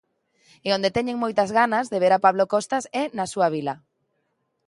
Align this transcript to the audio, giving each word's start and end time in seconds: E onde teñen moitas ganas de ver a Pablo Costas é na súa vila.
E 0.67 0.69
onde 0.77 0.93
teñen 0.97 1.21
moitas 1.23 1.49
ganas 1.59 1.85
de 1.91 1.97
ver 2.03 2.13
a 2.15 2.23
Pablo 2.25 2.43
Costas 2.53 2.85
é 3.01 3.03
na 3.17 3.25
súa 3.33 3.47
vila. 3.55 3.75